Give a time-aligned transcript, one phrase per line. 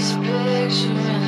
[0.00, 1.19] this picture.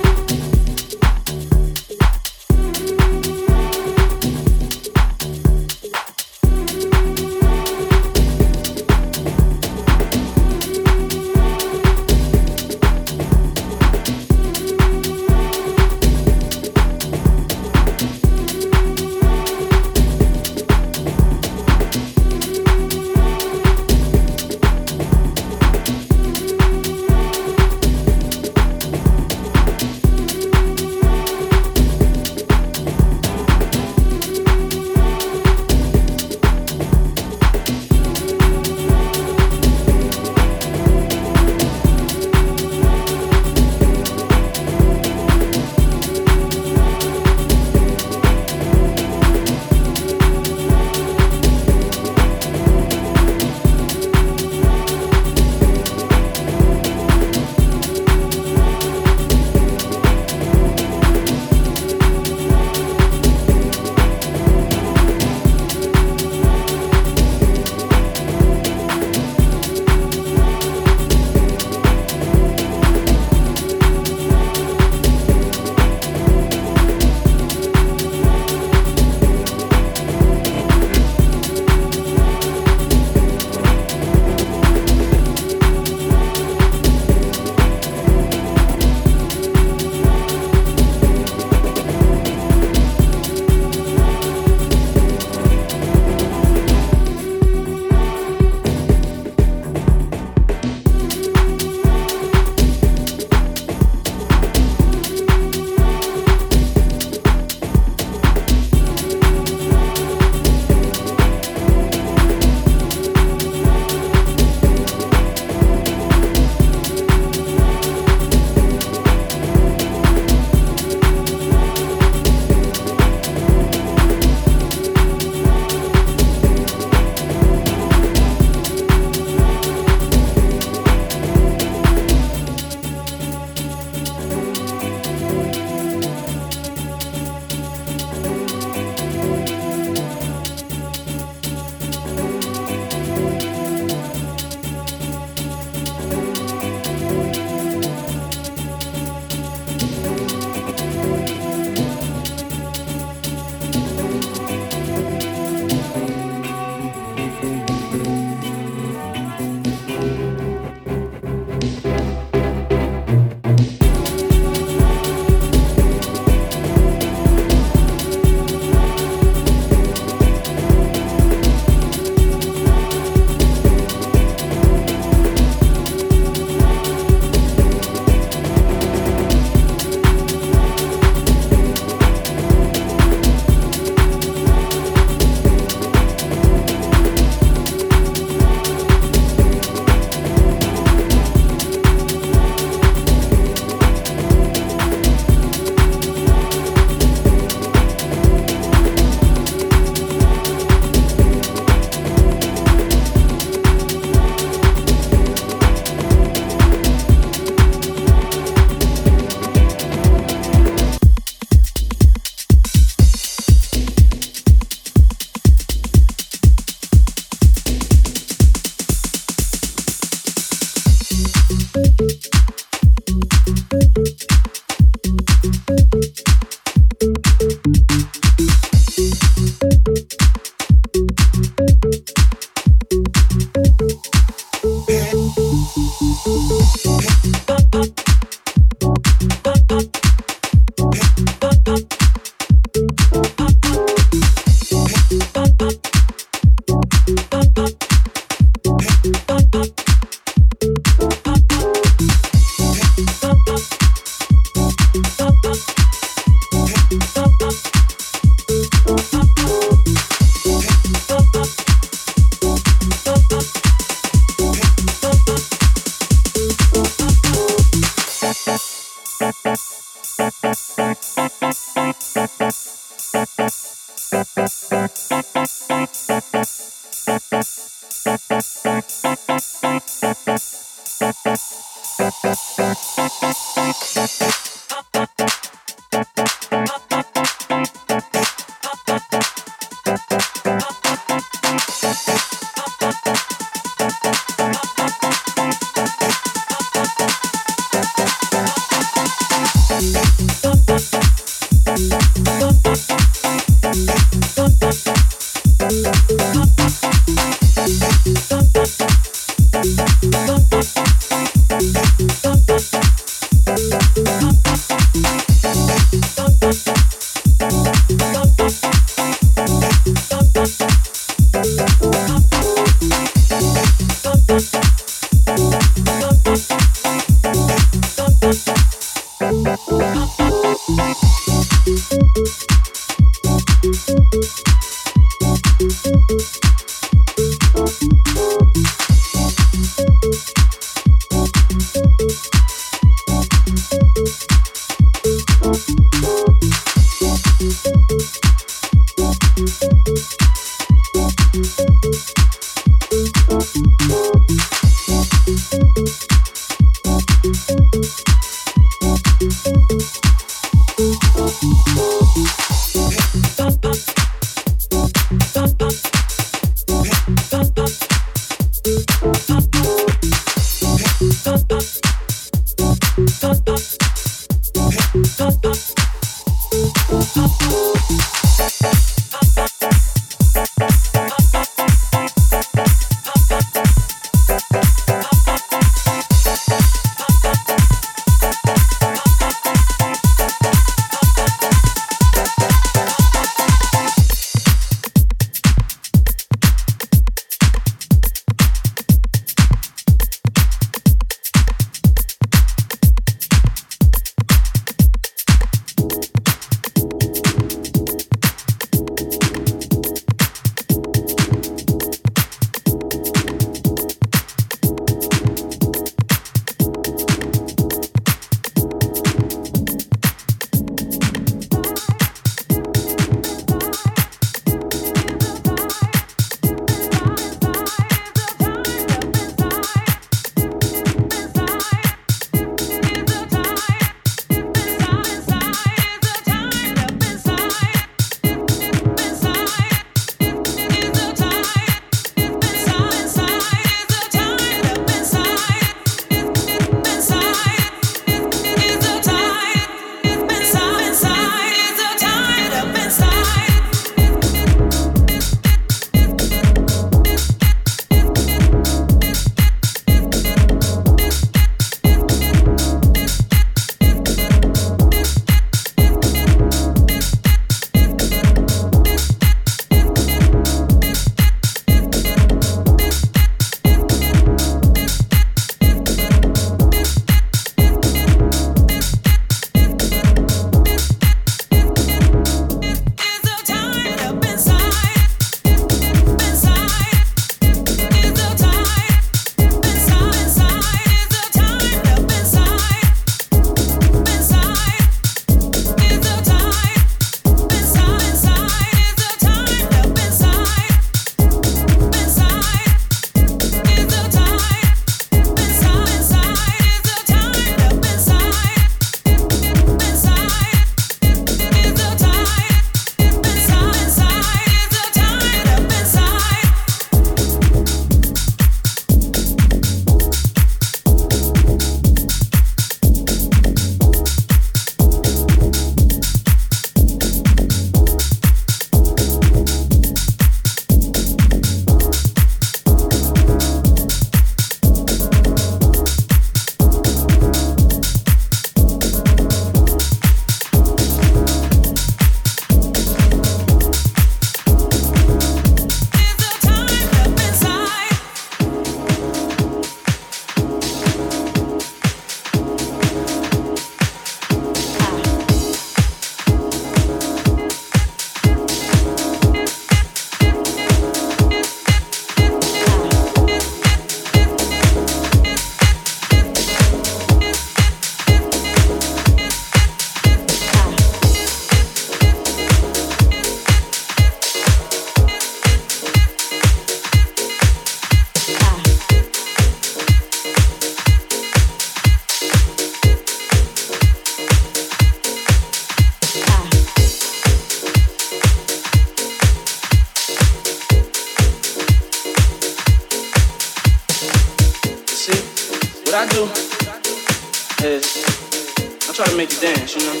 [597.62, 600.00] I try to make you dance, you know.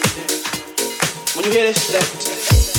[1.36, 2.69] When you hear this, that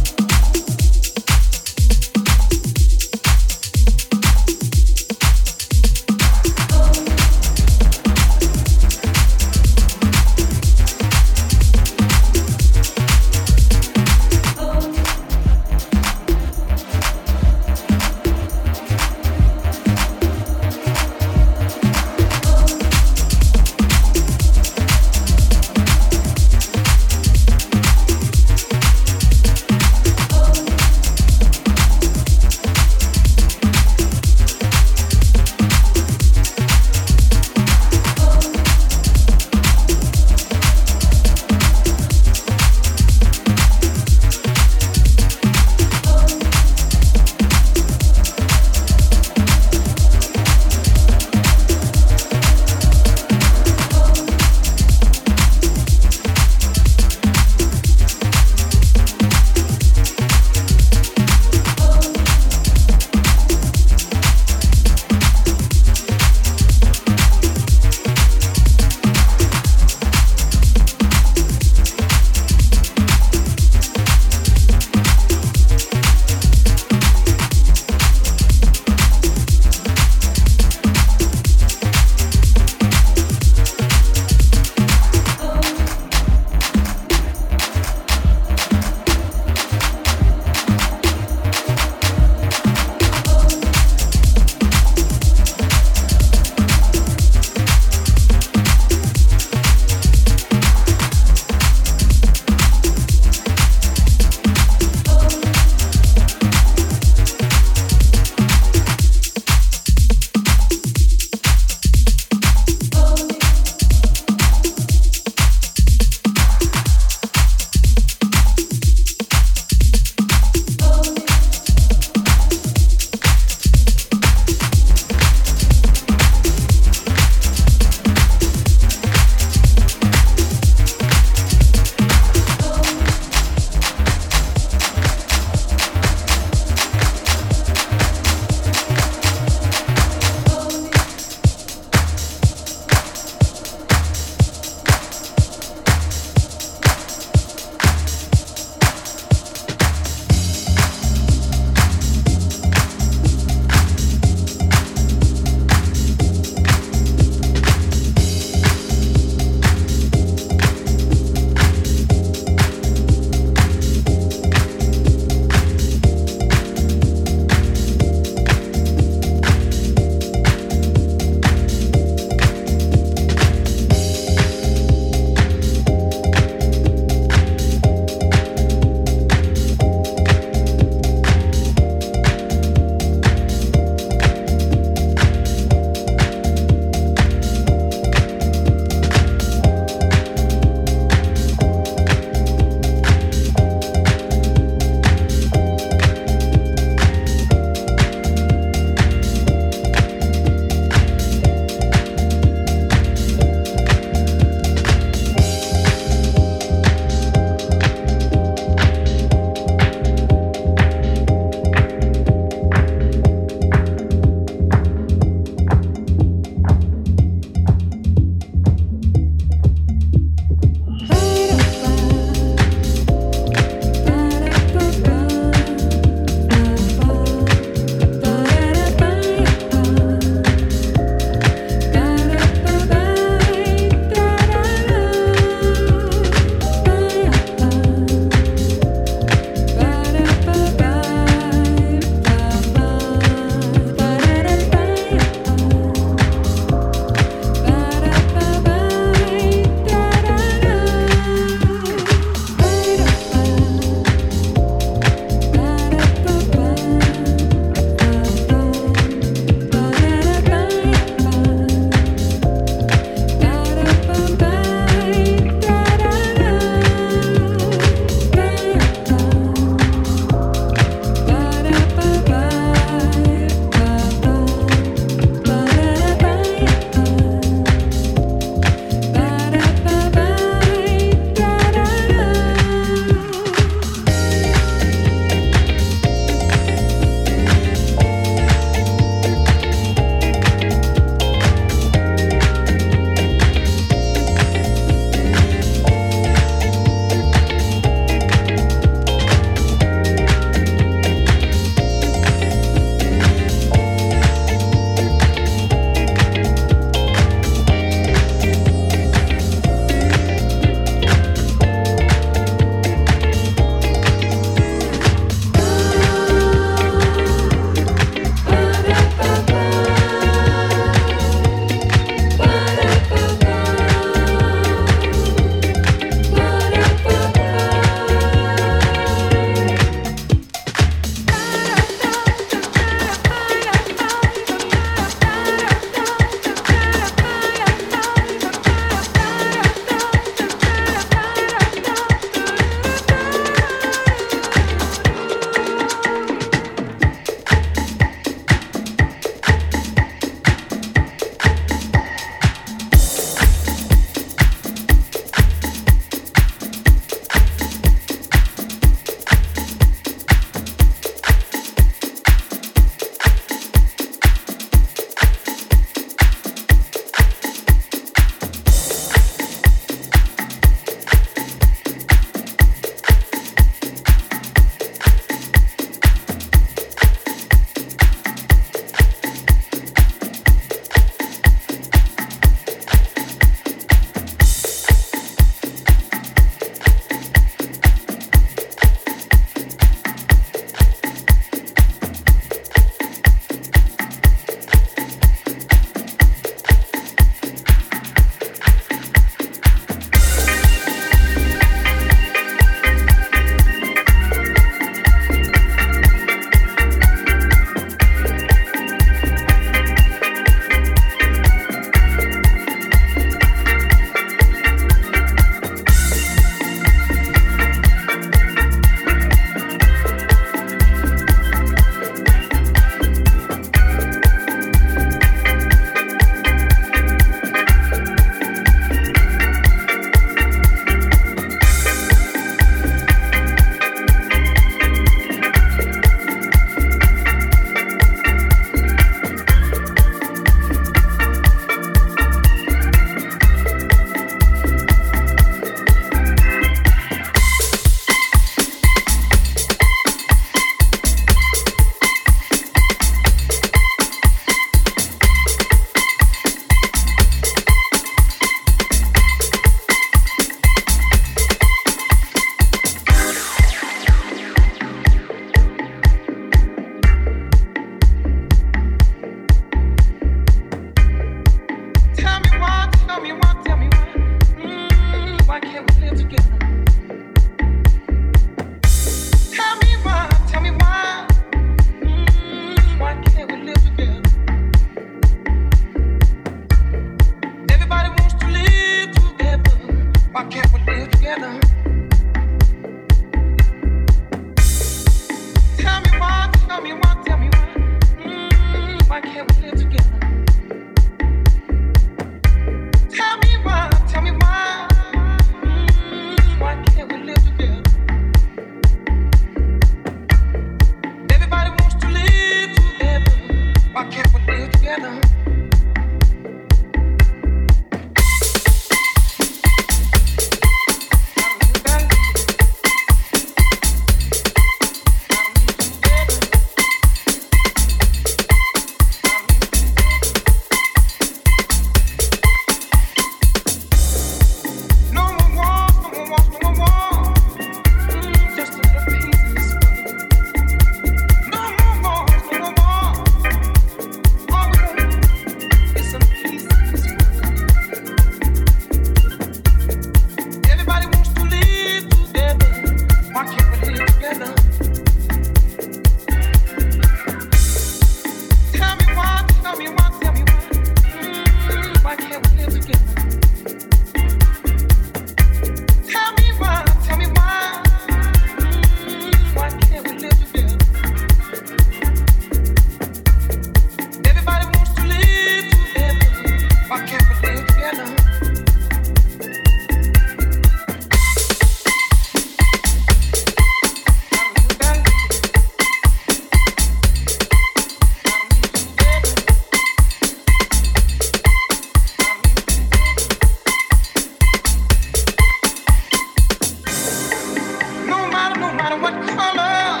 [598.82, 600.00] matter what color,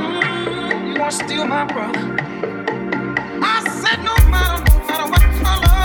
[0.00, 2.16] mm, you are still my brother.
[3.40, 5.80] I said no matter, no matter what color,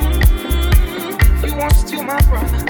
[0.00, 2.65] mm, you are still my brother.